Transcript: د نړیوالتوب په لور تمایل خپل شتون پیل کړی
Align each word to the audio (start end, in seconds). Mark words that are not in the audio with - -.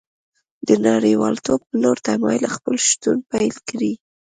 د 0.67 0.69
نړیوالتوب 0.87 1.59
په 1.69 1.75
لور 1.81 1.97
تمایل 2.07 2.43
خپل 2.55 2.75
شتون 2.87 3.17
پیل 3.31 3.55
کړی 3.69 3.93